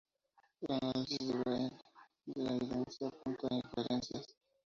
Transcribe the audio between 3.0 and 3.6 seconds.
apunta